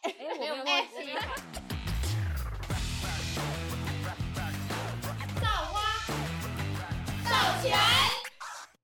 [0.00, 1.12] 哎，我没有忘记。
[5.40, 5.76] 造花，
[7.28, 7.76] 造钱。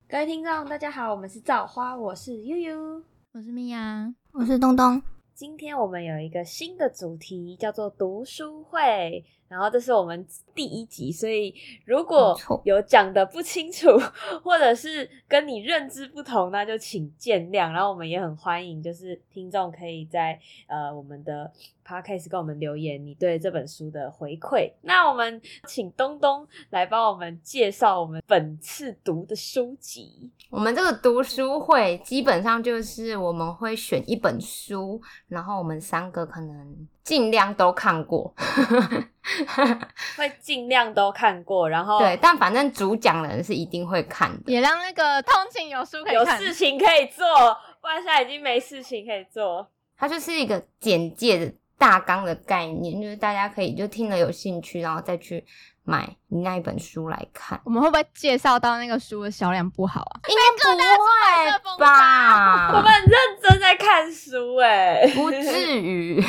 [0.09, 3.03] 各位听众，大家好，我们是造花，我是悠悠，
[3.33, 5.03] 我是米娅，我是东东。
[5.35, 9.25] 今天我们有一个新的主题，叫做读书会。
[9.49, 11.55] 然后这是我们第一集，所以
[11.85, 13.89] 如果有讲的不清楚，
[14.43, 17.73] 或者是跟你认知不同，那就请见谅。
[17.73, 21.51] 然后我们也很欢迎，就是听众可以在呃我们的
[21.87, 24.71] podcast 跟我们留言，你对这本书的回馈。
[24.83, 30.31] 那我们请东东来帮我们介绍我们本次读的书籍。
[30.51, 38.35] 我们这个读书会基本上就是我们会选一本书，然后我们三个可能尽量都看过。
[40.17, 47.27] 会尽量都看过，然后对，但反正主讲人是一定会看的，也让那个通勤有书可以有事情可以做，
[47.81, 49.67] 不然现在已经没事情可以做。
[49.97, 55.45] 它就是一个简介的大纲的概念，就是大家可以就听了有兴趣，然后再去
[55.85, 57.61] 买你那一本书来看。
[57.65, 60.21] 我们会不会介绍到那个书的销量不好啊？
[60.29, 62.69] 应该不会吧？
[62.69, 66.23] 我们很认真在看书，哎，不至于。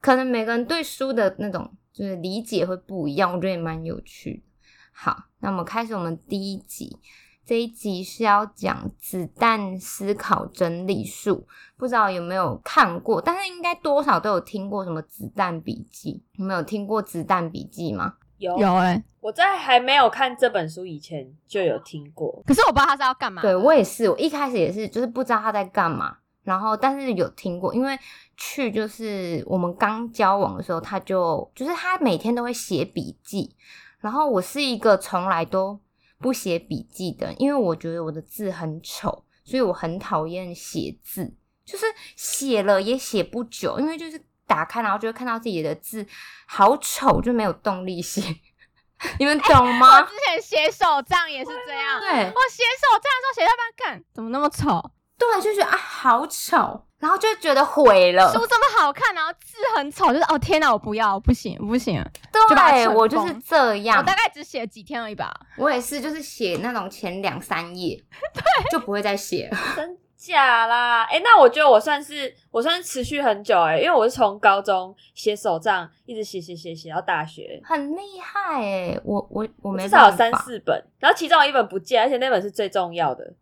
[0.00, 1.70] 可能每个人对书的那种。
[1.90, 4.44] 就是理解会不一样，我觉得也蛮有趣。
[4.92, 6.96] 好，那我们开始我们第一集。
[7.44, 11.44] 这一集是要讲子弹思考整理术，
[11.76, 13.20] 不知道有没有看过？
[13.20, 16.22] 但是应该多少都有听过什么子弹笔记。
[16.36, 18.14] 你们有听过子弹笔记吗？
[18.36, 23.42] 有有哎，我在还没有看这本书以前就有听过，可是我不知道他是要干嘛。
[23.42, 26.18] 对我也是，我一开始也是，就是不知道他在干嘛。
[26.48, 27.98] 然后，但是有听过，因为
[28.38, 33.54] 去就是我们刚交往的时候，他就就是他每天都会写笔记。
[34.00, 35.78] 然后我是一个从来都
[36.18, 41.34] 不写笔记的，因为我觉得我的字很丑，所以我很讨厌写字。
[41.66, 41.84] 就是
[42.16, 46.06] 写了也写不久，因为就是打开然后就会看到自己的字
[46.46, 48.22] 好丑，就没有动力写。
[49.20, 49.98] 你们懂吗？
[49.98, 54.90] 我之前写手账也是这样，对我写手账的时候写到半看，怎么那么丑？
[55.18, 58.32] 对，就觉得啊好丑，然后就觉得毁了。
[58.32, 62.02] 书这么好看，然后字很丑，就是哦天哪，我不要，不行不行。
[62.32, 63.98] 对，我就是这样。
[63.98, 65.34] 我大概只写几天而已吧。
[65.56, 68.00] 我也是，就是写那种前两三页，
[68.32, 69.50] 对，就不会再写。
[69.74, 71.02] 真假啦？
[71.04, 79.00] 哎，那我觉得我算是我算是持续很久哎，因为我是从高中写手账，一直写写写写到大学，很厉害哎。
[79.04, 83.32] 我我我没至少有三四本，然后其中有一本不见，而且那本是最重要的。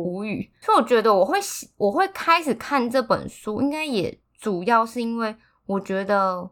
[0.00, 1.38] 无语，所以我觉得我会
[1.76, 5.34] 我会开始看这本书，应该也主要是因为
[5.66, 6.50] 我觉得，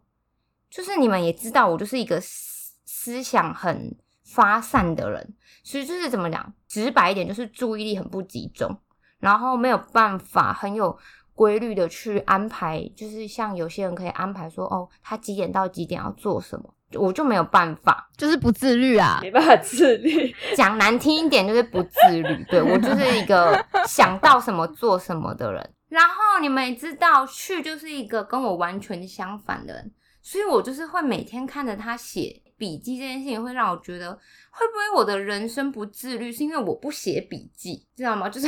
[0.69, 8.79] 就是你们也知道，我就是一个思思想很发散的人，所以就是怎么讲，直白一点，就是注意力很不集中，
[9.19, 10.99] 然后没有办法很有
[11.35, 16.75] 规律的去安排，就是像有些人可以安排说，哦，他几点到几点要做什么。
[16.95, 20.35] 我就没有办法，就是不自律啊，没办法自律。
[20.57, 22.45] 讲难听一点，就是不自律。
[22.51, 25.71] 对我就是一个想到什么做什么的人。
[25.89, 29.93] 然后你们也知道，去就是一个跟我完全相反的人，
[30.23, 38.29] 所以我就是会每天看着他写笔记这件事情，会让我觉得会不会我的人生不自律，是因为我不写笔记，知道吗？
[38.29, 38.47] 就是。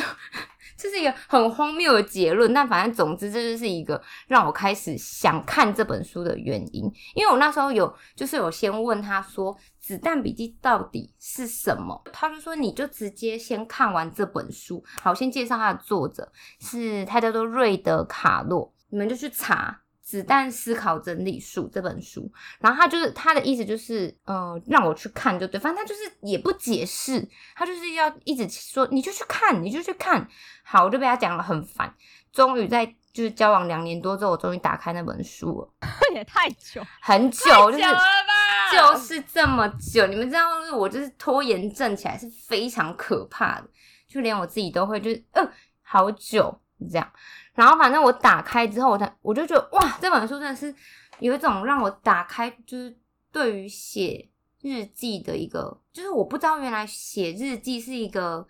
[0.75, 6.91] 这是一个很荒谬的结论，但反正总之，这就是一个让我开始想看这本书的原因。
[7.15, 12.03] 因为我那时候有，就是有先问他说，《子弹笔记》到底是什么？
[12.12, 14.83] 他就说，你就直接先看完这本书。
[15.00, 19.81] 好，先介绍他的作者，是他叫做瑞德卡洛，你们就去查。
[20.12, 22.31] 子弹思考整理术这本书，
[22.61, 30.28] 然后他就是他的意思就是，嗯，让我去看就对，反正他就是也不解释，他就是要一直说你就去看，你就去看。
[30.65, 31.91] 好，我就被他讲了很烦。
[32.31, 35.89] 终于在就是交往两年多之后，我终于打开那本书了。
[36.15, 37.84] 也太久，很久，就是
[38.71, 40.06] 就是这么久。
[40.09, 40.47] 你们知道，
[40.77, 43.69] 我就是拖延症起来是非常可怕的，
[44.06, 45.50] 就连我自己都会就是嗯，
[45.83, 47.12] 好久这样。
[47.55, 50.75] 然后反正我打开之后，我才我就觉得哇，这本书真的是
[51.19, 52.96] 有一种让我打开，就是
[53.31, 54.29] 对于写
[54.62, 58.46] 日记的一个，就是我不知道原来写日记是一个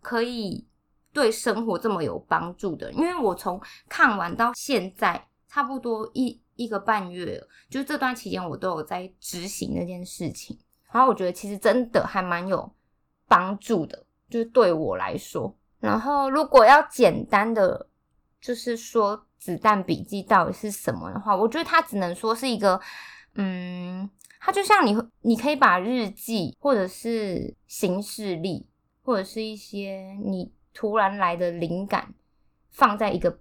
[0.00, 0.66] 可以
[1.12, 2.90] 对生活这么有帮助的。
[2.92, 10.58] 因为我从看完到现在差不多一一个半月，就这段期间我都有在执行那件事情。
[10.90, 12.72] 然后我觉得其实真的还蛮有
[13.28, 15.54] 帮助的，就是对我来说。
[15.80, 17.88] 然后如果要简单的。
[18.38, 22.80] 就是说，《子弹笔记》到底是什么的话，我觉得它只能说是一个，
[23.34, 24.08] 嗯，
[24.38, 28.64] 它就像你，你可以把日记或者是行事历，
[29.02, 32.14] 或者是一些你突然来的灵感，
[32.70, 33.40] 放在一个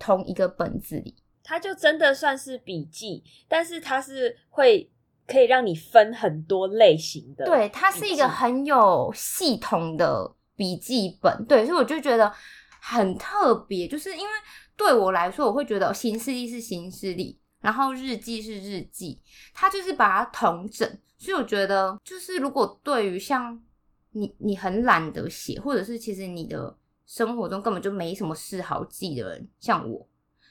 [0.00, 4.90] 同一个本子里，它就真的算是笔记，但是它是会
[5.28, 7.44] 可以让你分很多类型的。
[7.44, 11.42] 对，它是一个很有系统的笔记本。
[11.46, 12.30] 对，所以我就觉得
[12.82, 14.30] 很特别，就是因为
[14.76, 19.18] 对我来说，我会觉得行事历是行事历，然后日记是日记，
[19.54, 20.86] 它就是把它统整。
[21.16, 23.58] 所以我觉得，就是如果对于像
[24.10, 26.76] 你你很懒得写，或者是其实你的
[27.06, 30.06] 生活中根本就没什么事好记的人，像我。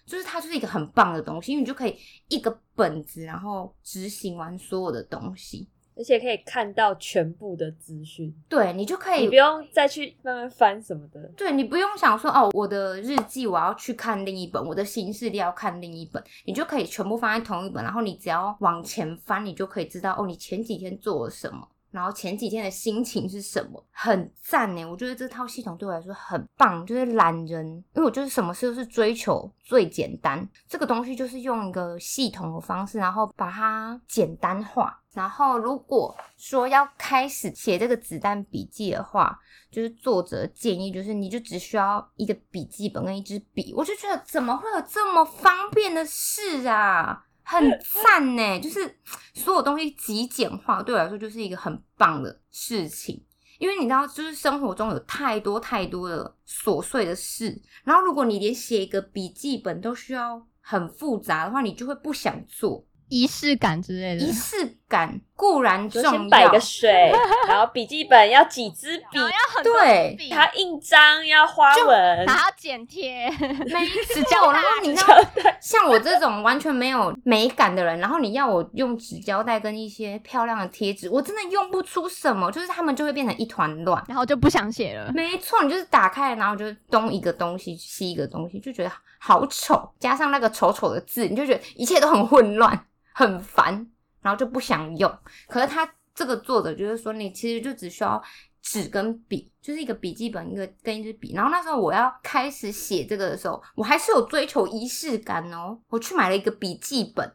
[0.07, 1.95] 就是它就是一个很棒的东西，因为你就可以
[2.29, 5.69] 一个本子，然后执行完所有的东西，
[5.99, 8.33] 而且可以看到全部的资讯。
[8.47, 11.21] 对你就可以，你不用再去慢慢翻什么的。
[11.35, 21.67] 对你不用想说哦，我的日记我要去看另一本，我的行事历要看另一本，你就可以全部放在同一本，然后你只要往前翻，你就可以知道哦，你前几天做了什么。
[21.91, 23.83] 然后前几天的心情是什么？
[23.91, 26.85] 很赞呢，我觉得这套系统对我来说很棒。
[26.85, 30.47] 就是懒人，因为我就是什么事都是追求最简单。
[30.67, 35.01] 这个东西就是用一个系统的方式，然后把它简单化。
[35.13, 39.37] 然后如果说要开始写这个子弹笔记的话，
[39.71, 43.73] 就是作者建议，就是你就只需要一个笔记本跟一支笔。
[43.75, 47.25] 我就觉得怎么会有这么方便的事啊？
[47.49, 48.95] 很赞呢，就是
[49.33, 53.25] 所有东西极简化，对我来说就是一个很棒的事情。
[53.57, 62.85] 因为你知道，就是生活中有太多太多的琐碎的事，然后如果你连写一个笔记本都需要很复杂的话，你就会不想做。
[63.09, 66.29] 仪式感之类的，仪式感固然重要。
[66.29, 67.13] 摆个水，
[67.47, 74.59] 然后笔记本要几支笔，要很对，它印章要花纹，还要剪贴，没纸胶带。
[74.81, 75.15] 你知道，
[75.61, 85.11] 像我这种完全没有美感的人，然后你要我用纸胶带跟一些漂亮的贴纸，我真的用不出什么，就是他们就会变成一团乱，然后就不想写了。
[85.13, 92.85] 没错，你就是打开，然后就东一个东西西一个东西，就觉得好丑，加上那个丑丑的字，你就觉得一切都很混乱。
[93.11, 93.85] 很烦，
[94.21, 95.11] 然后就不想用。
[95.47, 98.21] 可是他这个作者就是说，你其实就只需要
[98.61, 101.33] 纸跟笔，就是一个笔记本，一个跟一支笔。
[101.33, 105.79] 然后那时候我要开始写这个的时候，我还是有追求仪式感哦。
[105.89, 107.33] 我去买了一个笔记本，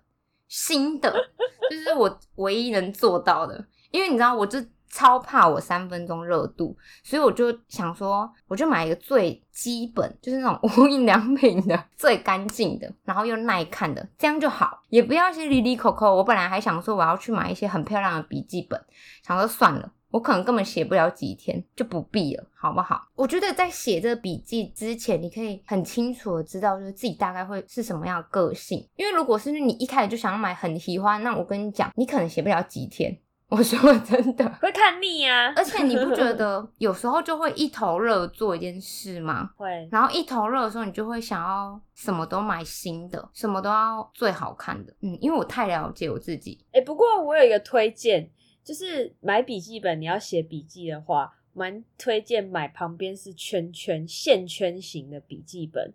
[0.48, 1.12] 新的，
[1.70, 3.66] 就是我唯一能做到的。
[3.90, 4.64] 因为你知道，我这。
[4.94, 16.14] 超怕我三分钟热度，所以我就想说，我就买一个最基本，就是那种无印良品的最干净的，然后又耐看的，这样就好，也不要些离离口口。
[16.14, 18.80] 我本来还想说我要去买一些很漂亮的笔记本，
[19.26, 23.08] 想说算了，我可能根本写不了几天，就不必了，好不好？
[23.16, 28.88] 我觉得在写这个笔记之前，你可以很清楚的知道，就是自己大概会是什么样的个性。
[28.94, 33.18] 因为如果是你一开始就想要买很喜欢，那我跟你讲，你可能写不了几天。
[33.48, 35.52] 我说真的，会看腻啊。
[35.54, 39.50] 而且你不觉得 有时候就会一头热做一件事吗？
[39.56, 39.88] 会。
[39.92, 44.92] 然后一头热的时候，你就会想要什么都买新的，什么都要最好看的。
[45.02, 46.64] 嗯，因为我太了解我自己。
[46.72, 48.28] 哎，不过我有一个推荐，
[48.64, 55.92] 就是买笔记本，你要写笔记的话，蛮推荐买旁边是圈圈线圈型的笔记本。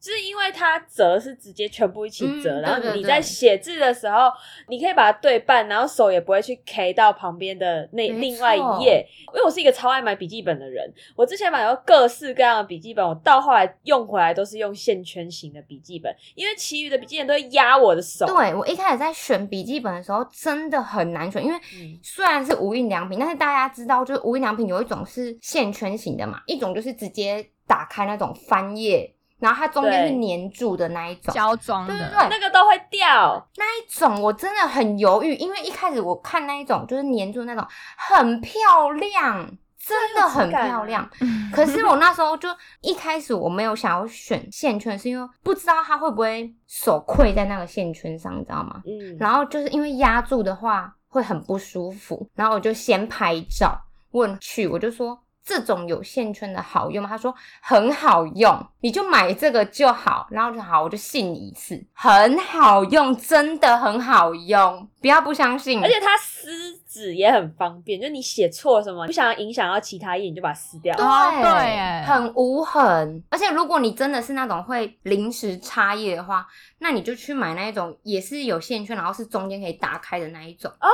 [0.00, 4.32] 就是因为它折是直接全部一起折，然后你在写字的时候，
[4.68, 9.06] 你可以把它对半，然后手也不会去 K 到旁边的那另外一页。
[9.28, 18.24] 因为我是一个超爱买笔记本的人，我之前买过各式各样的笔记本，我到后来用回来都是用线圈型的笔记本，因为其余的笔记本都会压我的手。
[18.26, 21.60] 对我一开始在选笔记本的时候真的很难选，因为
[22.02, 29.14] 虽然是无印良品，但是大家知道，就是无印良品有一种是线圈型的嘛，一种就是直接打开那种翻页。
[29.40, 33.48] 然后它中间是粘住的那一种胶装的，对对对，那个都会掉。
[33.56, 37.66] 那一种我真的很犹豫，因为一开始我看那一种就是粘住那种
[37.96, 41.08] 很漂亮，真的很漂亮。
[41.52, 42.48] 可是我那时候就
[42.82, 48.82] 一开始我没有想要选线圈，是因为不知道它会不会手溃在那个线圈上，你知道吗？
[48.86, 49.16] 嗯。
[49.18, 53.74] 然后就是因为压住的话会很不舒服，然后我就先拍照
[54.10, 55.18] 问去，我就说。
[55.44, 57.08] 这种有线圈的好用吗？
[57.08, 65.82] 他说很好用，你就买这个就好，然后就好，我就信你一次，很好用，真的很好用，不要不相信。
[65.82, 70.94] 而且它撕纸也很方便，就你写错什么，不想要影响到其他页，你就把它撕掉。
[70.94, 73.24] 对，很无痕。
[73.30, 76.46] 而且如果你真的是那种会临时插页的话，
[76.80, 80.70] 那你就去买那一种也是有线圈，然后是中间可以打开的那一种。
[80.70, 80.88] 哦，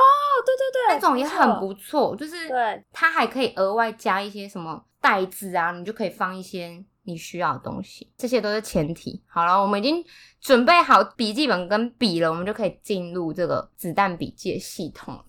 [0.45, 4.37] 对对对，那种也很不错，就是对它还可以额外加一些。
[4.37, 6.71] 些什么袋子啊，你就可以放一些
[7.05, 9.19] 你需要的东西，这些都是前提。
[9.25, 10.05] 好了，我们已经
[10.39, 15.19] 准备好笔记本跟笔了，我们就可以进入这个子弹笔记的系统。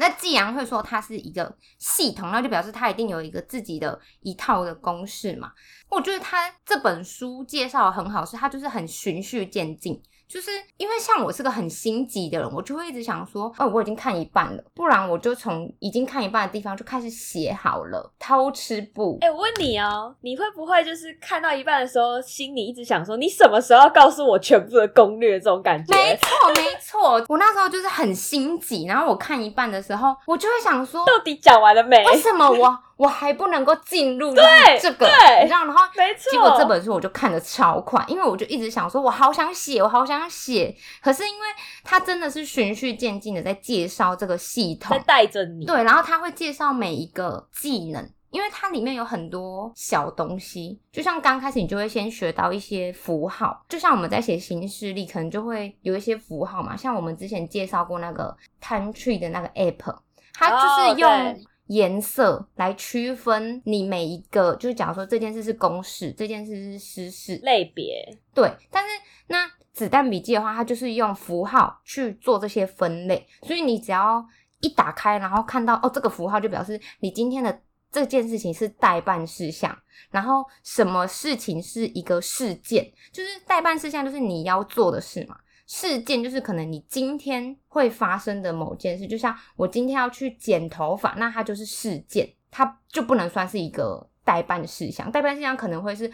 [0.00, 5.52] 那既然会说它是一个系统，那就表示它一定有一个自己的一套的公式嘛。
[5.88, 10.00] 我觉得他这本书介绍很好，是它就是很循序渐进。
[10.28, 19.16] 就是因为像我是个很心急的人，我就会一直想说，哦，我已经看一半了，不然我就从已经看一半的地方就开始写好了，偷吃不？
[19.22, 25.40] 哎、我问你哦，你会不会就是看到一半的时候，心里一直想说，你什么时候要告诉我全部的攻略？
[25.40, 25.96] 这种感觉？
[25.96, 32.04] 没错，没错，我那时候就是很心急，然后我看一半的时候，我就会想说，到底讲完了没？
[32.04, 34.44] 为什么我我还不能够进入对
[34.82, 35.06] 这个？
[35.06, 36.32] 对你知道，然后没错。
[36.32, 40.76] 结果这本书我就看得超快，因为我就一直想说，我好想写，我好想写。
[41.00, 41.46] 可是因为
[41.84, 59.96] 它真的是循序渐进的在介绍这个系在统，带着你，对，然后他会介绍每一个技能，因为它里面有很多小东西，就像刚开始你就会先学到一些符号，就像我们在写新势力，可能就会有一些符号嘛，像我们之前介绍过那个 Time Tree 的那个 App，
[60.34, 68.90] 它就是哦用对颜色来区分你每一个，就是假如说这件事是公事，这件事是私事，类别，对，但是
[69.28, 74.24] 那子弹笔记的话，它就是用符号去做这些分类，所以你只要
[74.60, 77.60] 一打开，然后看到哦这个符号，就表示你今天的
[77.92, 79.76] 这件事情是代办事项，
[80.10, 85.36] 然后什么事情是一个事件，就是代办事项就是你要做的事嘛。
[85.68, 95.12] 事件就是可能你今天会发生的某件事，就像我今天要去剪头发，那它就是事件，它就不能算是一个代办事项。
[95.12, 96.10] 代办事项可能会是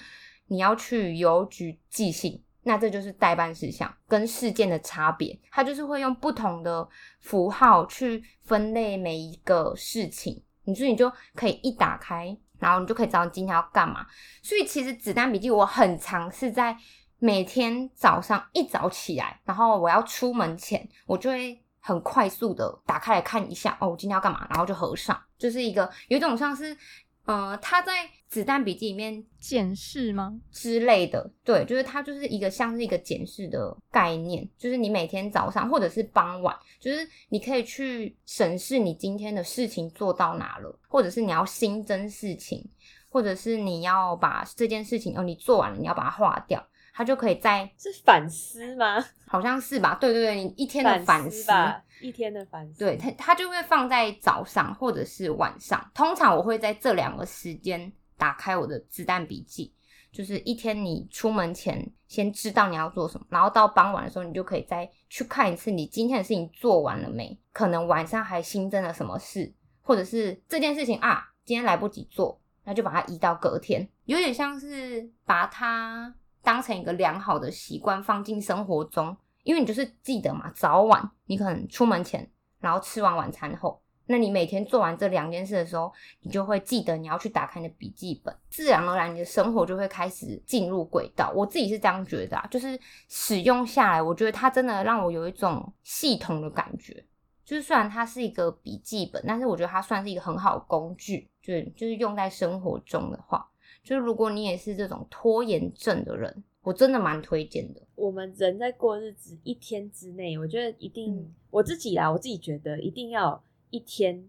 [0.48, 6.88] 你要去邮局寄信，那这就是代办事项跟事件的差别，它就是会用不同的
[7.20, 14.04] 符号去分类每一个事情，你所以你就可以一打开，然后你就可以知道你今天要干嘛。
[14.42, 16.76] 所以其实子弹笔记我很常是在
[17.24, 26.76] 每天早上一早起来，然后我要出门前，我就会很快速的打开来看一下，哦，我今天要干嘛，然后就合上，就是一个有一种像是，
[27.24, 30.38] 呃，他在子弹笔记里面检视吗？
[30.52, 42.62] 之类的，对，就是它就是一个像是一个检视的概念，就是你每天早上或者是傍晚，就是你可以去审视你今天的事情做到哪了，或者是你要新增事情，
[43.08, 46.62] 或者是你要把这件事情哦你做完了，你要把它划掉，
[46.96, 49.04] 它就可以在是反思吗？
[49.26, 49.96] 好像是吧？
[50.00, 52.78] 对对对，你一天的反思吧，一天的反思。
[52.78, 55.90] 对他，他就会放在早上或者是晚上。
[55.92, 59.74] 通常我会在这两个时间打开我的子弹笔记，
[60.12, 67.36] 就是一天你出门前先知道你要做什么，然后到傍晚的时候，你就可以再去看一次你今天的事情做完了没？
[67.52, 79.16] 可能晚上还新增了什么事，或者是这件事情啊，今天来不及做，那就把它移到隔天，有点像是把它当成一个良好的习惯放进生活中。
[79.42, 82.26] 因为你就是记得嘛，早晚你可能出门前，
[82.60, 91.30] 然后吃完晚餐后，那你每天做完这两件事的时候，你就会记得你要去打开你的笔记本，自然而然你的生活就会开始进入轨道。
[91.34, 97.04] 我自己是这样觉得啊，就是使用下来，我觉得它真的让我有一种系统的感觉。
[97.44, 103.46] 就是虽然它是一个笔记本，但是我觉得它算是一个很好的工具，就是就是用在生活中的话，
[103.84, 107.82] 就是如果你也是这种拖延症的人，我真的蛮推荐的。
[107.94, 114.28] 我们人在过日子一天之内，我觉得一定、嗯我自己啦，我自己觉得一定要一天，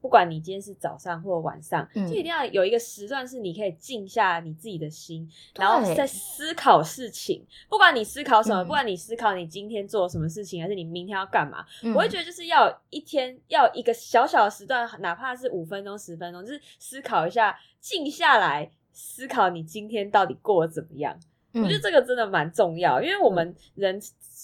[0.00, 7.46] 不管你今天是早上或晚上，嗯就一定要有一个时段是你可以静下你自己的心，然后对在思考事情。
[7.68, 21.14] 不管你思考什么，嗯不管你思考你今天做什么事情，还是你明天要干嘛，嗯我会觉得就是要一天要一个小小的时段，哪怕是五分钟、十分钟，就是思考一下，静下来思考你今天到底过得怎么样。
[21.52, 24.00] 我觉得嗯这个真的蛮重要，因为我们人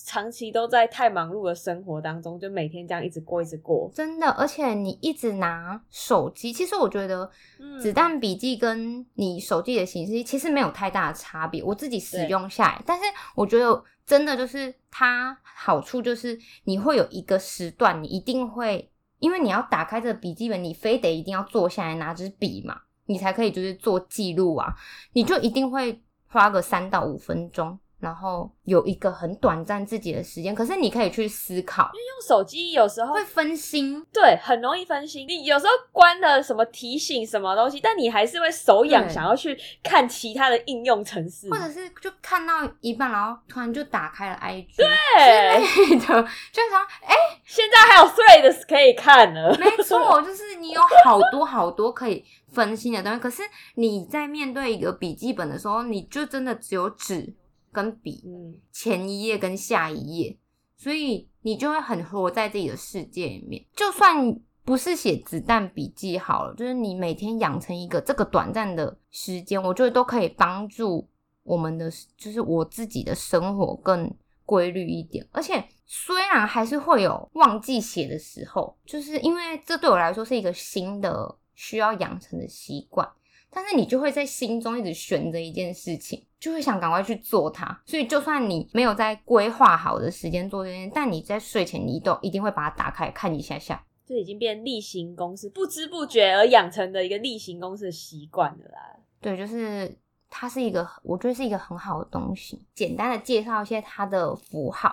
[0.07, 3.90] 长期都在太忙碌的生活当中，就每天这样一直过，一直过。
[3.92, 7.28] 真的，而且你一直拿手机，其实我觉得
[7.59, 11.61] 嗯子弹笔记跟你手机的形式其实没有太大的差别。
[11.64, 13.04] 我自己使用下来，但是
[13.35, 18.88] 我觉得真的就是它好处就是你会有一个时段，你一定会，
[19.19, 24.73] 因为你要打开这个笔记本，你非得一定要坐下来拿支笔嘛，你才可以就是做记录啊，
[25.12, 27.78] 你就一定会花个三到五分钟。
[28.00, 35.28] 然后有一个很短暂自己的时间，可是你可以去思考，因为用手机有时候会分心，对很容易分心。
[35.28, 46.07] 你有时候关了什么提醒什么东西，但你还是会手痒，想要去看其他的应用程式，或者是就看到一半，然后突然就打开了 IG 对，类的，
[46.50, 47.14] 就想哎、
[47.45, 49.54] 现在还有 Threads 可以看了。
[49.59, 53.42] 没错， 就是你有好多好多可以分心的东西，可是
[53.75, 57.35] 你在面对一个笔记本的时候，你就真的只有纸
[57.73, 60.37] 跟笔，嗯，前一页跟下一页，
[60.76, 63.64] 所以你就会很活在自己的世界里面。
[63.75, 71.09] 就算不是写子弹笔记好了，就是你每天养成一个这个短暂的时间，我觉得都可以帮助
[71.42, 74.12] 我们的，就是我自己的生活更
[74.45, 75.26] 规律一点。
[75.33, 83.07] 而且虽然还是会有忘记写的时候，就是因为这对我来说是一个新的需要养成的习惯，
[83.50, 87.83] 但是你就会在心中一直悬着一件事情，就会想赶快去做它。
[87.85, 93.85] 所以就算你没有在规划好的时间做这件事，但你在睡前你都一定会把它打开看一下下。
[94.07, 98.97] 这已经变例行公事，不知不觉而养成的一个例行公事的习惯了啦。
[99.21, 99.95] 对，就是
[100.31, 102.64] 它是一个，我觉得是一个很好的东西。
[102.75, 104.90] 简单的介绍一些它的符号，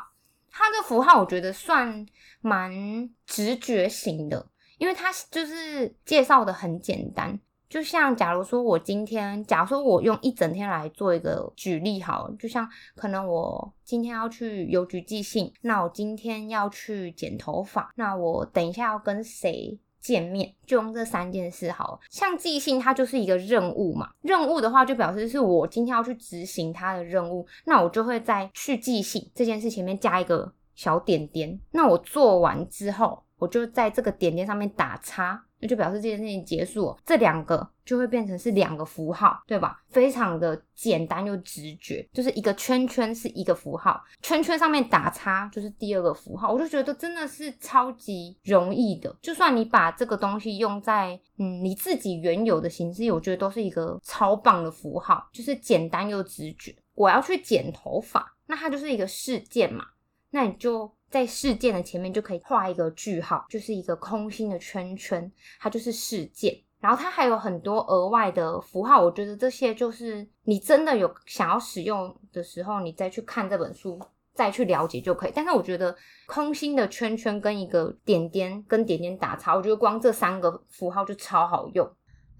[0.52, 2.06] 它的符号我觉得算
[2.42, 4.46] 蛮直觉型的，
[4.77, 7.39] 因为它就是介绍的很简单。
[7.69, 12.65] 就像假如说我今天，假如说我用一整天来做一个举例好，就像
[12.96, 22.00] 可能我今天要去邮局寄信，那我今天要去剪头发，那我等一下要跟谁见面，就用这三件事好。
[22.10, 35.44] 像寄信，它就是一个任务嘛，任务的话就表示是我今天要去执行它的任务，那我就会在去寄信这件事前面加一个小点点，那我做完之后，我就在这个点点上面打叉。
[35.60, 39.82] 那就表示这件事情结束，这两个就会变成是两个符号，对吧？
[39.89, 46.53] 非常的简单又直觉，就是一个圈圈是一个符号，圈圈上面打叉就是第二个符号。
[46.53, 56.75] 我就觉得真的是超级容易的，就算你把这个东西用在嗯你自己原有的形式，我觉得都是一个超棒的符号，就是简单又直觉。
[56.94, 59.84] 我要去剪头发，那它就是一个事件嘛，
[60.29, 60.96] 那你就。
[61.10, 66.56] 在事件的前面就可以画一个句号，就是一个空心的圈圈，它就是事件。
[66.80, 74.00] 然后它还有很多额外的符号，我觉得这些就是你真的有想要使用的时候，你再去看这本书，
[74.34, 75.32] 再去了解就可以。
[75.34, 75.96] 但是我觉得
[76.28, 81.90] 空心的圈圈跟一个点点跟点点打叉，我觉得光这三个符号就超好用。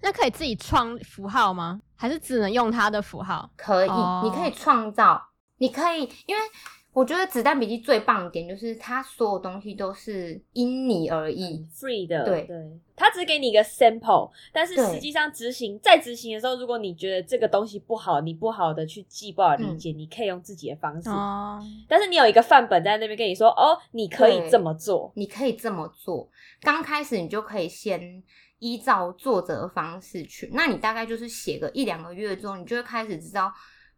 [0.00, 1.80] 那可以自己创符号吗？
[1.96, 3.50] 还是只能用它的符号？
[3.56, 3.90] 可以，
[4.22, 5.20] 你可以创造，
[5.56, 6.42] 你可以因为。
[6.98, 12.24] 我觉得子弹笔记最棒的点就是它所有东西都是因你而异，free 的。
[12.24, 12.56] 对对，
[12.96, 21.08] 它只给你一个 sample，但是实际上执行在执行的时候，如果你觉得这个东西不好，你不好的去记，不好理解，你可以用自己的方式。
[21.08, 21.62] 哦。
[21.88, 26.28] 但是你有一个范本在那边跟你说，哦，你可以这么做，你可以这么做。
[26.60, 28.20] 刚开始你就可以先
[28.58, 33.52] 依照作者的方式去，那你大概就是写个一两个月之后，你就会开始知道，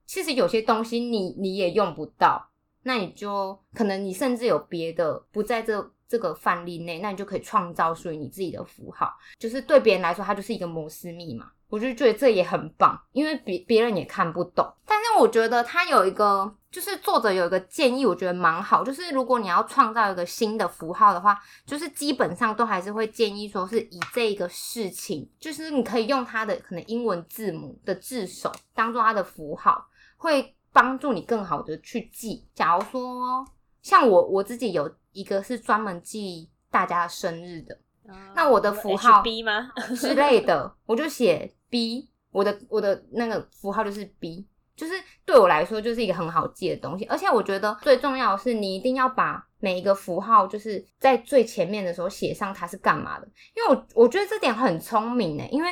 [0.05, 2.50] 其实有些东西你你也用不到。
[2.83, 11.51] 那你就可能你甚至有别的不在这这个范例内，那你就可以创造属于你自己的符号，就是对别人来说，它就是一个摩斯密码。
[11.69, 14.69] 我就觉得这也很棒，因为别别人也看不懂。
[14.85, 30.57] 但是我觉得他有一个，就是作者有一个建议，我觉得蛮好，就是如果你要创造一个新的符号的话，就是基本上都还是会建议说是以这个事情，就是你可以用它的可能英文字母的字首当做它的符号，会。
[30.73, 32.47] 帮助你更好的去记。
[32.55, 33.45] 假如说
[33.83, 37.79] 像我我自己有一个是专门记大家生日的，
[38.35, 42.11] 那我的符号 B 吗之类的，我就写 B。
[42.31, 44.93] 我的我的那个符号就是 B，就是
[45.25, 47.05] 对我来说就是一个很好记的东西。
[47.07, 55.69] 而且我觉得最重要的是，你一定要把每一个符号就是在最前面的时候写上它是干嘛的，因为我我觉得这点很聪明呢，因为。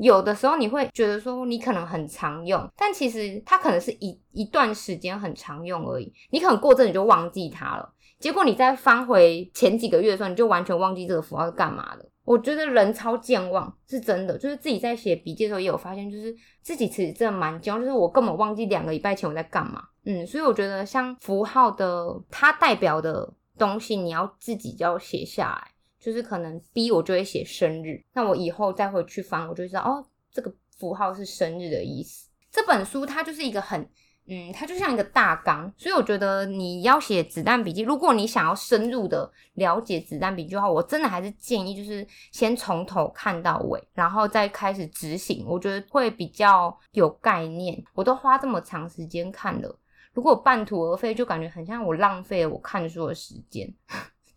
[0.00, 6.12] 有的时候你会觉得说你可能很常用，但其实它可能是一一段时间很常用而已。
[6.30, 12.06] 你可能过阵你就忘记它了，结果你再翻回前几个月的时候，你就完全忘记这个符号是干嘛的。
[12.24, 19.82] 我觉得人超健忘是真的，就是自己在写笔记的时候也有发现，就是自己其实真的蛮健忘，就是我根本忘记两个礼拜前我在干嘛。
[20.04, 25.69] 嗯，所以我觉得像符号的它代表的东西，你要自己就要写下来。
[26.00, 32.28] 就是可能 B 我就会写生日，那我以后再回去翻，我就知道哦，这个符号是生日的意思。
[32.50, 33.86] 这本书它就是一个很，
[34.26, 47.80] 嗯，它就像一个大纲，所以我觉得你要写子弹笔记，如果你想要深入的了解子弹笔记的话，我真的还是建议就是先从头看到尾，然后再开始执行，我觉得会比较有概念。
[47.94, 49.78] 我都花这么长时间看了，
[50.14, 53.72] 如果半途而废，就感觉很像我浪费了我看书的时间。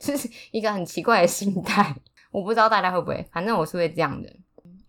[0.03, 1.95] 是 一个很奇怪的心态，
[2.31, 4.29] 我不知道大家会不会，反正我是会这样的，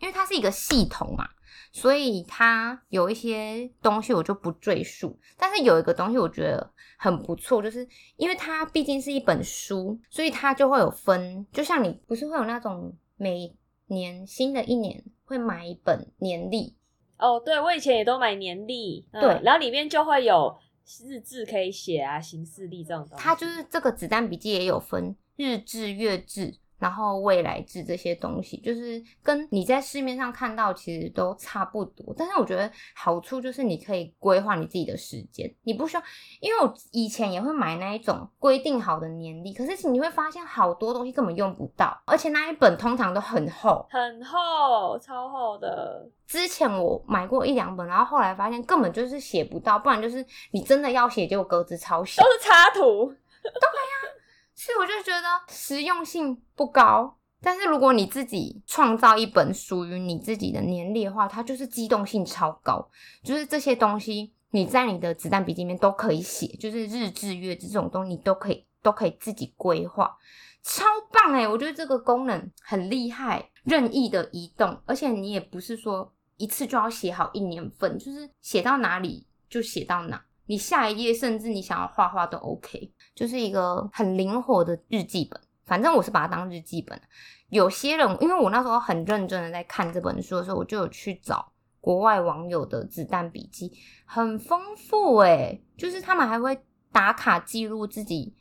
[0.00, 1.29] 因为它是一个系统嘛，
[1.72, 5.18] 所以它有一些东西我就不赘述。
[5.38, 13.55] 但是有一个东西我觉得很不错，就是因为它毕竟是一本书，所以它就会有分，就像你不是会有那种每
[13.87, 16.74] 年新的一年会买一本年历
[17.18, 20.59] 哦，对我以前也都买年历，对，然后里面就会有。
[21.05, 23.23] 日志可以写啊，行事历这种东西。
[23.25, 32.14] 它就是这个子弹笔记也有分日志、月志，然后未来制这些东西，就是跟你在市面上看到其实都差不多。
[32.14, 36.03] 但是我觉得好处就是你可以规划你自己的时间，你不需要。
[36.40, 46.07] 因为我以前也会买那一种规定好的年历，可是你会发现好多东西根本用不到，而且那一本通常都很厚，很厚，超厚的。
[46.27, 53.14] 之前我买过一两本，然后后来发现根本就是写不到，不然就是你真的要写，结果格子超小，都是插图。
[54.55, 62.88] 所以我就觉得实用性不高，但是如果你自己创造一本属于你自己的年历的话，它就是机动性超高。
[63.23, 70.17] 就是这些东西你在你的子弹笔记里面都可以写，就是日志、月志这种东西你都可以都可以自己规划，
[70.62, 80.25] 超棒诶我觉得这个功能很厉害，任意的移动，而且你也不是说一次就要写好一年份，就是写到哪里就写到哪。
[80.47, 85.40] 你下一页甚至你想要画画都 OK，就是一个很灵活的日记本。
[85.64, 87.00] 反正我是把它当日记本。
[87.48, 93.72] 有些人因为我那时候很认真的在看这本书的时候，我就有去找国外网友的子弹笔记，
[94.05, 96.59] 很丰富诶就是他们还会
[96.92, 98.35] 打卡记录自己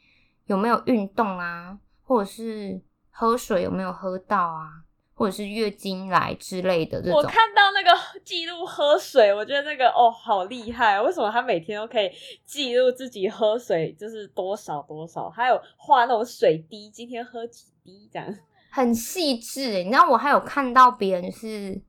[0.45, 4.82] 有没有运动啊，或者是喝水有没有喝到啊。
[5.15, 12.09] 或者是月经来之类的这种，我看到那个 记录喝水，我觉得那个哦好厉害，为什么他每天都可以
[12.45, 18.27] 记录自己喝水就是多少多少，还有画那种水滴，今天喝几滴这样，
[18.71, 19.83] 很细致。
[19.83, 21.79] 你知道我还有看到别人是，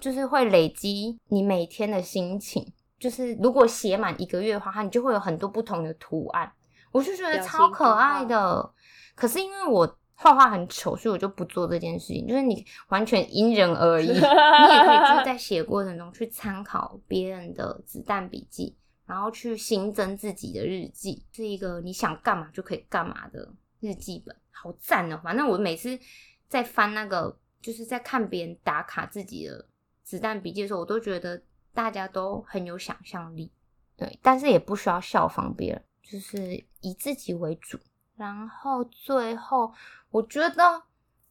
[0.00, 6.50] 就是会累积你每天的心情，就是如果写满一个月的话，它你就会有很多不同的图案，
[6.90, 8.72] 我就觉得超可爱的。
[9.14, 9.98] 可是因为我。
[10.22, 12.26] 画画很丑，所以我就不做这件事情。
[12.28, 25.20] 就是你完全因人而异， 你也可以就是在写过程中去参考别人的子弹笔记，然后去新增自己的日记，是一个你想干嘛就可以干嘛的日记本，好赞哦！
[25.24, 25.98] 反正我每次
[26.46, 29.66] 在翻那个，就是在看别人打卡自己的
[30.04, 31.42] 子弹笔记的时候，我都觉得
[31.74, 33.50] 大家都很有想象力，
[33.96, 37.76] 对，但是也不需要效仿别人，就是以自己为主。
[38.22, 39.74] 然后最后，
[40.12, 40.80] 我觉得，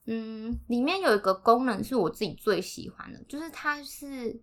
[0.07, 4.37] 嗯，里面有一个功能是我自己最喜欢的，就是它是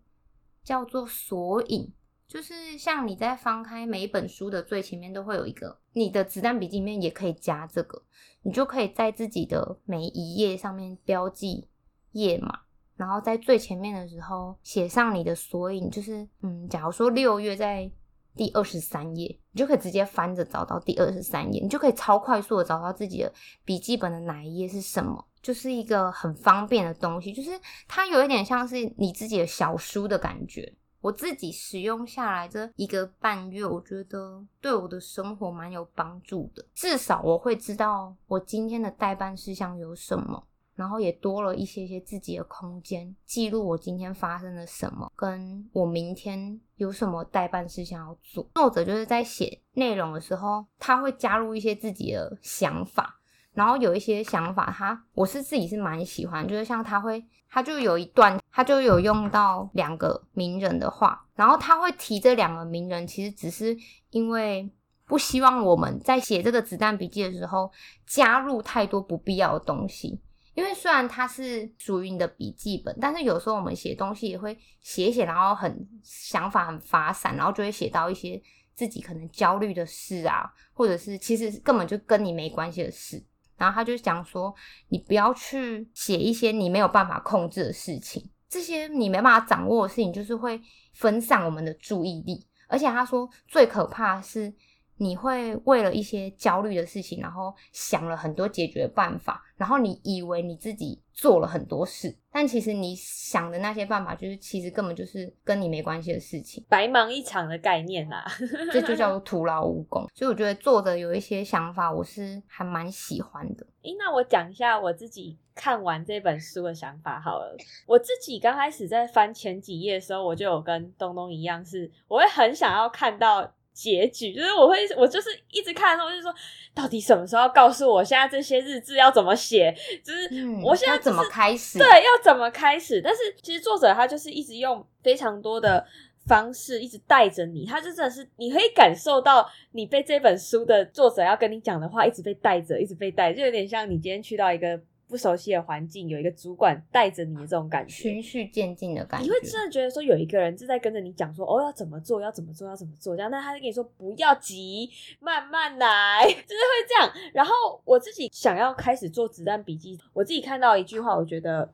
[0.65, 1.93] 叫做索引，
[2.27, 8.03] 就是像你在翻开每一本书的最前面都会有一个，你的子弹笔记里面也可以加这个，
[8.41, 11.69] 你就可以在自己的每一页上面标记
[12.13, 12.61] 页码，
[12.97, 17.93] 然后在最前面的时候写上你的索引，就是嗯，假如说六月在。
[18.39, 23.33] 第二十三页，你就可以直接翻着找到第二十三页，你就可以超快速的找到自己的
[23.65, 27.51] 笔记本的哪一页是什么，就是一个很方便的东西，就是
[27.89, 30.73] 它有一点像是你自己的小书的感觉。
[31.01, 40.48] 我自己使用下来这一个半月，我觉得对我的生活蛮有帮助的，至少我会知道我今天的代办事项有什么。
[40.79, 48.49] 然后也多了一些些自己的空间，记录我今天发生了什么，跟我明天有什么代办事项要做。
[48.55, 53.19] 作者就是在写内容的时候，他会加入一些自己的想法，
[53.55, 63.77] 然后有一些想法，他我是自己是蛮喜欢，就是像他会，他就有一段，他就有用到两个名人的话，然后他会提这两个名人，其实只是
[64.11, 64.71] 因为
[65.05, 67.73] 不希望我们在写这个子弹笔记的时候
[68.07, 70.21] 加入太多不必要的东西。
[70.59, 78.43] 因为虽然它是属于你的笔记本，但是有时候我们写东西也会写写，然后很想法很发散，然后就会写到一些
[78.75, 83.25] 自己可能焦虑的事啊，或者是其实根本就跟你没关系的事。
[83.57, 84.53] 然后他就讲说，
[84.89, 90.61] 你不要去写一些你没有办法控制的事情，这些你没办法掌握的事情，就是会
[90.93, 92.45] 分散我们的注意力。
[92.67, 94.53] 而且他说最可怕是。
[94.99, 108.25] 你会为了一些焦虑的事情，然后想了很多解决办法，然后你以为你自己做了很多事，但其实你想的那些办法，就是其实根本就是跟你没关系的事情，白忙一场的概念啊，
[108.73, 110.07] 这就叫做徒劳无功。
[110.15, 113.65] 所以我觉得作者有一些想法，我是还蛮喜欢的。
[113.83, 117.57] 诶，那我讲一下我自己看完这本书的想法好了。
[117.87, 123.55] 我自己刚开始在翻前几页的时候，我就有跟东东一样，是我会很想要看到。
[123.79, 126.35] 结局就是我会，我就是一直看的时候，就说，
[126.75, 129.73] 到底什么时候要告诉我现在这些日志要怎么写？
[130.03, 130.29] 就是
[130.65, 131.79] 我现在怎么开始？
[131.79, 133.01] 对，要怎么开始？
[133.01, 135.87] 但是其实作者他就是一直用非常多的
[136.27, 157.13] 方式，一直带着你，他就真的是你可以感受到你被这本书的作者要跟你讲的话一直被带着，一直被带，就有点像你今天去到一个不熟悉的环境，有一个主管带着你的这种感觉，循序渐进的感觉，你会真的觉得说有一个人正在跟着你讲说哦要怎么做，要怎么做，要怎么做这样，但他就跟你说不要急，慢慢来， 就是会这样。
[157.33, 157.53] 然后
[157.85, 161.73] 我自己想要开始做子弹笔记，我自己看到一句话，我觉得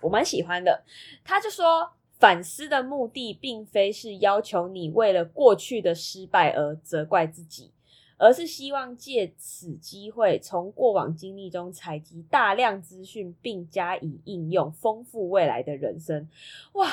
[0.00, 0.84] 我蛮喜欢的，
[1.24, 1.90] 他就说。
[2.18, 7.70] 反思的目的，并非是要求你为了过去的失败而责怪自己，
[8.16, 16.28] 而是希望借此机会，从过往经历中采集大量资讯，并加以应用，丰富未来的人生。
[16.72, 16.86] 哇！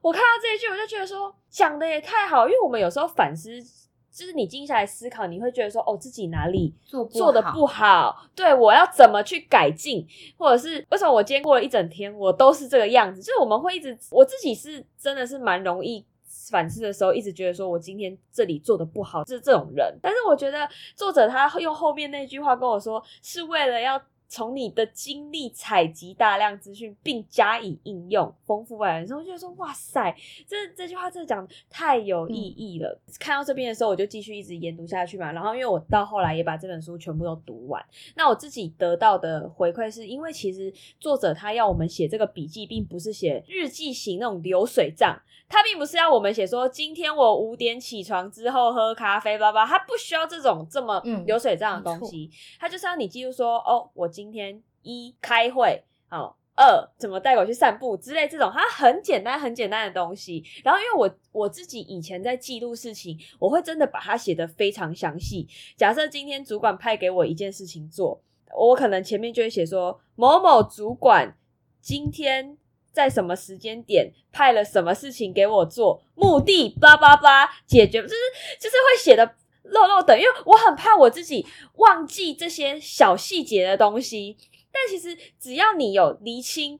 [0.00, 3.62] 我看到这一句，我就觉得说讲的也太好，因为我们有时候反思。
[4.10, 8.26] 就是你静下来思考，你会觉得说，哦，自己哪里做做的不好？
[8.34, 10.04] 对我要怎么去改进？
[10.36, 13.22] 或者是为什么我今天过了一整天，我都是这个样子？
[13.22, 16.04] 就是我们会一直，我自己是真的是蛮容易
[16.50, 19.98] 反思的时候，一直觉得说我今天这里做的不好，是这种人。
[20.02, 24.00] 但是我觉得作者他用后面那句话跟我说，是为了要。
[24.28, 29.18] 从你的经历采集大量资讯，并加以应用，丰富外来人生。
[29.18, 30.14] 我觉得说，哇塞，
[30.46, 33.00] 这这句话真的讲太有意义了。
[33.18, 35.32] 看到这边的时候，我就继续一直研读下去嘛。
[35.32, 37.82] 然后，因为我到后来也把这本书全部都读完。
[38.16, 45.18] 那我自己得到的回馈是，因为其实作者他要我们写这个笔记，并不是写日记型那种流水账。
[45.48, 49.64] 他并不是要我们写说，今天我五点起床之后喝咖啡，叭叭。
[49.64, 52.30] 他不需要这种这么流水账的东西。
[52.60, 54.06] 他就是要你记住说，哦，我。
[54.18, 60.42] 今天一开会，好二怎么带我去散步之类这种，它很简单很简单的东西。
[60.64, 65.46] 然后因为我我自己以前在记录事情，我会真的把它写得非常详细。
[65.76, 68.20] 假设今天主管派给我一件事情做，
[68.56, 71.36] 我可能前面就会写说某某主管
[71.80, 72.58] 今天
[72.90, 78.14] 在什么时间点派了什么事情给我做，目的叭叭叭解决，就是
[78.58, 79.36] 就是会写的。
[79.70, 84.36] 漏漏等，因为我很怕我自己忘记这些小细节的东西。
[84.70, 86.78] 但其实只要你有厘清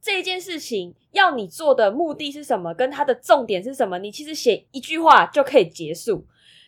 [0.00, 6.26] 这件事情要你做的目的是什么，跟它的重点是什么，你其实写一句话就可以结束。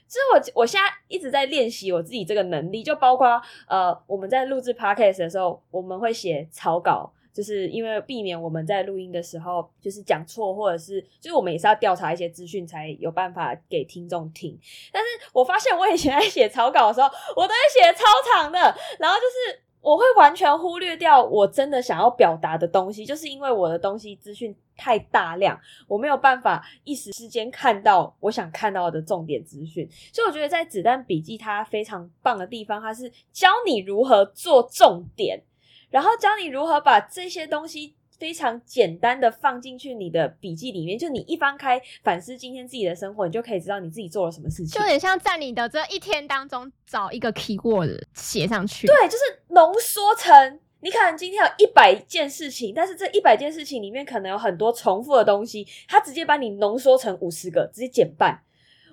[0.09, 7.13] 其实我我现在一直在练习我自己这个能力，就包括呃我们在录制 podcast 的时候，我们会写草稿。
[7.37, 14.59] 就是因为避免我们在录音的时候就是讲错，或者是就是我们也是要调查一些资讯才有办法给听众听。
[14.91, 18.59] 但是我发现我以前在写草稿的时候，我都会写超长的，
[18.99, 29.87] 然后就是我会完全忽略掉我真的想要表达的东西，就是因为我的东西资讯太大量，我没有办法一时之间看到我想看到的重点资讯。
[30.11, 35.43] 所以我觉得在子弹笔记它非常棒的地方，它是教你如何做重点。
[35.91, 44.69] 然后教你如何把这些东西非常简单的放进去你的笔记里面，就你一翻开反思今天自己的生活，你就可以知道你自己做了什么事情。
[44.69, 48.87] 就有点像在你的这一天当中找一个 keyword 写上去。
[48.87, 58.43] 对，就是浓缩成你可能今天有一百件事情，但是这一百件事情里面可能有很多重复的东西，它直接把你浓缩成五十个，直接减半。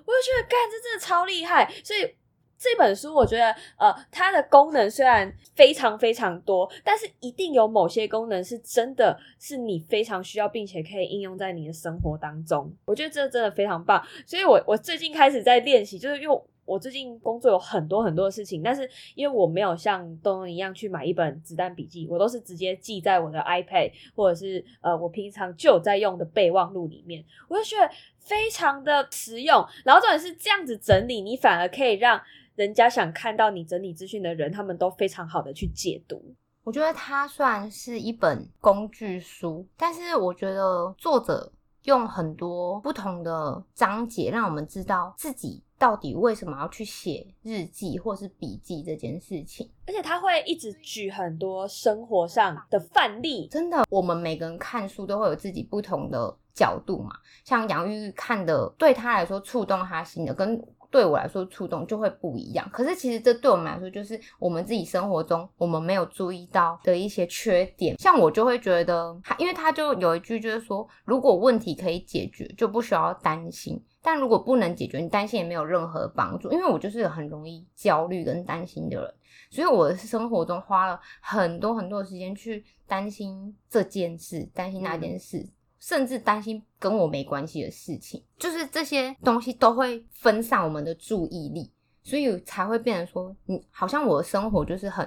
[0.04, 2.14] 我就觉得，干这真的超厉害，所以。
[2.56, 12.72] 这本书我觉得，呃，它的功能虽然非常非常多，但是一定有某些功能是真的是你非常需要，并且可以应用在你的生活当中。
[12.86, 29.62] 我觉得这真的非常棒，所以我我最近开始在练习，就是因为我最近工作有很多很多的事情，但是因为我没有像东东一样去买一本子弹笔记，我都是直接记在我的 iPad 或者是呃我平常就有在用的备忘录里面，我就觉得非常的实用。
[29.84, 32.18] 然后重点是这样子整理，你反而可以让。
[32.54, 36.34] 人家想看到你整理资讯的人，他们都非常好的去解读。
[36.62, 49.68] 我觉得它算是一本工具书，但是我觉得作者用很多不同的章节，让我们知道自己到底为什么要去写日记或是笔记这件事情。
[49.86, 53.48] 而且他会一直举很多生活上的范例。
[53.48, 57.10] 真的，我们每个人看书都会有自己不同的角度嘛。
[57.44, 60.64] 像杨玉看的，对他来说触动他心的跟。
[60.94, 62.70] 对我来说，触动就会不一样。
[62.72, 67.98] 可是其实这对我们来说，就是我们自己生活中我们没有注意到的一些缺点。
[67.98, 76.52] 像我就会觉得，他因为他就有一句就是说，如果问题可以解决，就不需要担心；但如果不能解决，你担心也没有任何帮助。
[76.52, 79.14] 因为我就是很容易焦虑跟担心的人，
[79.50, 85.44] 所以我的生活中花了很多很多的时间去担心这件事，担心那件事。
[85.86, 91.70] 甚至担心跟我没关系的事情，就是这些东西都会分散我们的注意力，
[92.02, 95.06] 所以才会变成说，你好像我的生活就是很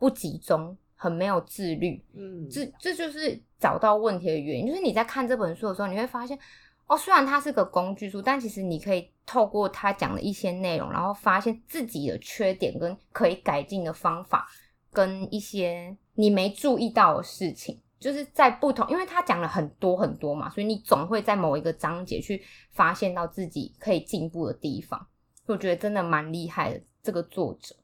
[0.00, 2.04] 不集中，很没有自律。
[2.12, 4.66] 嗯，这这就是找到问题的原因。
[4.66, 6.36] 就是你在看这本书的时候，你会发现，
[6.88, 14.48] 哦，虽然它是个工具书，但其实你可以透过它讲的一些内容，然后发现自己的缺点跟可以改进的方法，
[14.92, 25.06] 跟一些你没注意到的事情，就是在不同，因为他讲了很多很多嘛，所以你总会在某一个章节去发现到自己可以进步的地方。
[25.46, 27.74] 我觉得真的蛮厉害的，这个作者。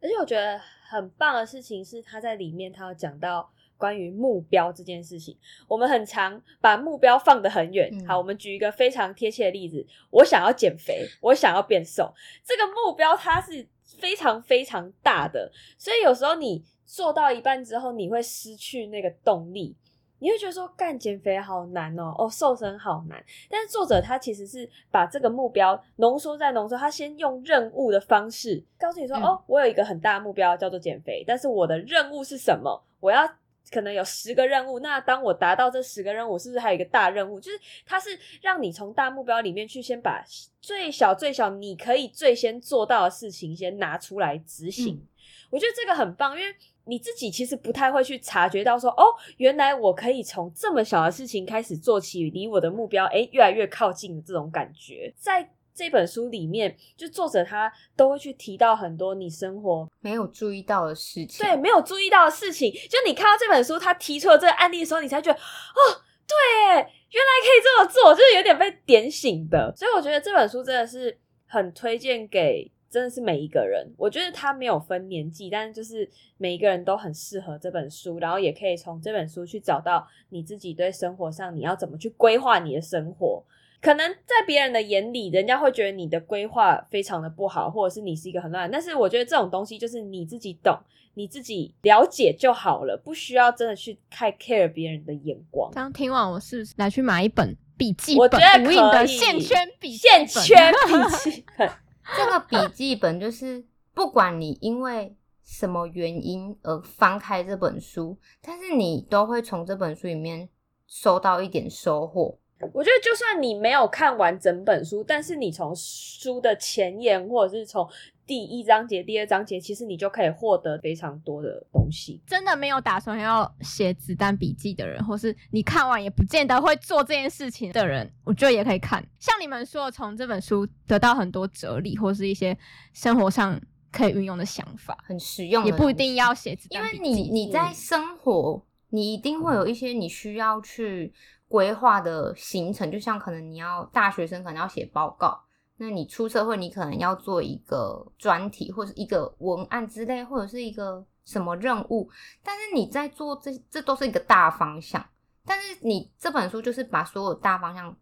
[0.00, 5.36] 而且我觉得很棒的事情是，他在里面他有讲到关于目标这件事情。
[5.66, 7.88] 我们很常把目标放得很远。
[7.90, 12.12] 嗯好，我们举一个非常贴切的例子：我想要减肥，我想要变瘦，
[12.44, 13.66] 这个目标它是
[13.98, 19.76] 非常非常大的，所以有时候你做到一半之后，你会失去那个动力。
[20.20, 23.22] 你会觉得说干减肥好难哦，哦瘦身好难。
[23.50, 32.82] 但是作者他其实是把这个目标浓缩在浓缩，他先用任务的方式告诉你说，嗯哦，我有一个很大的目标叫做减肥，但是我的任务是什么？
[33.00, 33.28] 我要
[33.70, 37.38] 可能有十个任务，那当我达到这十个任务，是不是还有一个大任务？
[37.38, 40.24] 就是它是让你从大目标里面去先把
[40.60, 44.94] 最小最小你可以最先做到的事情先拿出来执行。
[44.94, 45.08] 嗯
[45.50, 46.52] 我觉得这个很棒，因为
[46.86, 49.04] 你自己其实不太会去察觉到说，哦，
[49.38, 55.12] 原来我可以从这么小的事情开始做起，离我的目标诶越来越靠近的这种感觉。
[55.16, 61.44] 在这本书里面，就作者他都会去提到很多你生活没有注意到的事情。
[61.44, 62.70] 对没有注意到的事情。
[62.72, 65.80] 就你看到这本书他提出了这个案例的时候，你才觉得，哦，
[66.26, 69.74] 对耶，原来可以这么做，就是有点被点醒的。
[69.76, 72.70] 所以我觉得这本书真的是很推荐给。
[72.94, 83.42] 真的是每一个人，我觉得他没有分年纪，但是就是每一个人都很适合这本书，然后也可以从这本书去找到你自己对生活上你要怎么去规划你的生活。
[83.80, 88.70] 可能在别人的眼里，人家会觉得你的规划非常的不好，或者是你是一个很乱。
[88.70, 90.78] 但是我觉得这种东西就是你自己懂，
[91.14, 95.68] 你自己了解就好了，不需要真的去太 care 别人的眼光。
[95.74, 98.20] 刚听完，我是不是来去买一本笔记本？
[98.20, 101.68] 我觉得无印的可以线圈笔记线圈笔记 本，
[102.16, 103.64] 这个笔记本就是，
[103.94, 110.48] 不管你因为什么原因而翻开这本书，但是你都会从这本书里面
[110.86, 112.38] 收到一点收获。
[112.72, 117.86] 我觉得就算你没有看完整本书，但是你从书的前言或者是从
[118.26, 122.22] 第一章节、第二章节，其实你就可以获得非常多的东西。
[122.26, 129.04] 真的没有打算要写子弹笔记的人，或是你看完也不见得会做这件事情的人，我觉得也可以看。
[129.18, 132.56] 像你们说的，从这本书得到很多哲理，或是一些
[132.94, 133.60] 生活上
[133.92, 137.22] 可以运用的想法，很实用也不一定要写子因为弹笔记。
[137.22, 138.64] 你你在生活，
[138.94, 141.12] 你一定会有一些你需要去
[141.48, 145.38] 规划的行程，就像可能你要大学生可能要写报告，
[145.78, 152.08] 那你出社会你可能要做一个专题或者一个文案之类，或者是一个什么任务，
[152.42, 155.04] 但是你在做这这都是一个大方向，
[155.44, 157.96] 但是你这本书就是把所有大方向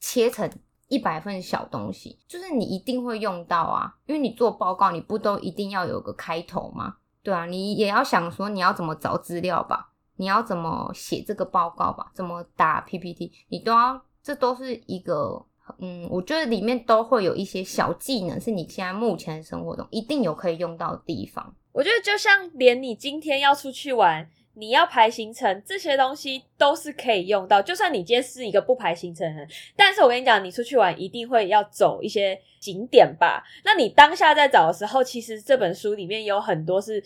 [0.00, 0.50] 切成。
[0.90, 6.96] 一百份小东西，就是你一定会用到啊，因为你做报告，你不都一定要有个开头吗？
[7.22, 15.42] 对啊，你也要想说你要怎么找资料吧，你要怎么写这个报告吧，怎么打 PPT，你都要，这都是一个，
[15.78, 21.54] 嗯，我觉得里面都会有一些小技能，是你现在目前生活中一定有可以用到的地方。
[21.72, 27.62] 我觉得就像连你今天要出去玩，你要排行程，这些东西都是可以用到。
[27.62, 33.44] 就算你今天是一个不排行程的人，但是我跟你讲，你出去玩一定会要走一些景点吧？
[33.64, 37.00] 那你当下在找的时候，其实这本书里面有很多是，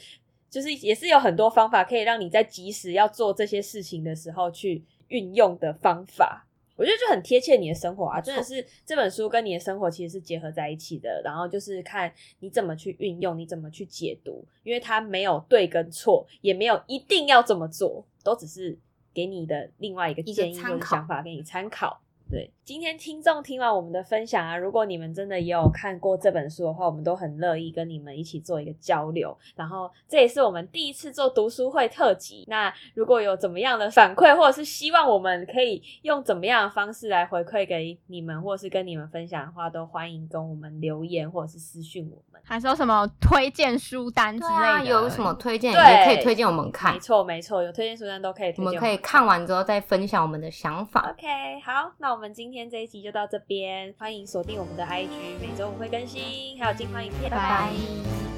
[0.52, 6.46] 就是也是有很多方法可以让你在及时要做这些事情的时候去运用的方法。
[6.76, 11.22] 我觉得就很贴切你的生活啊，真的是这本书跟你的生活其实是结合在一起的。
[11.24, 18.78] 然后就是看你怎么去运用，你怎么去解读，因为它没有对跟错，也没有一定要这么做，都只是
[19.14, 22.02] 给你的另外一个建议或者想法给你参考。
[22.30, 29.36] 对，今天听众听完我们的分享啊，如果你们真的也有看过这本书的话，我们都很乐意跟你们一起做一个交流。
[29.56, 32.44] 然后这也是我们第一次做读书会特辑。
[32.46, 42.40] 那如果有怎么样的反馈，或者是希望我们可以用怎么样的方式来回馈给你们，或是跟你们分享的话，都欢迎跟我们留言或者是私讯我们。
[42.44, 44.54] 还是有什么推荐书单之类的？
[44.54, 51.10] 啊，有什么推荐对也可以推荐我们看没，错，没错，有推荐书单都可以推荐们我们可以看完之后再分享我们的想法。
[51.10, 51.26] OK，
[51.64, 58.31] 好，那我们今天这一集就到这边，欢迎锁定我们的 IG，每周五会更新，还有精华影片，拜拜